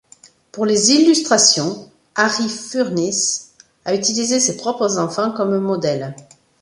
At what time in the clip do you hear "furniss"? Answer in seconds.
2.49-3.51